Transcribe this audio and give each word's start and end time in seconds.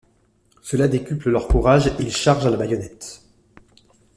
Cela 0.63 0.87
décuple 0.87 1.29
leur 1.29 1.47
courage 1.47 1.85
et 1.99 2.03
ils 2.03 2.11
chargent 2.11 2.47
à 2.47 2.49
la 2.49 2.57
baïonnette. 2.57 3.21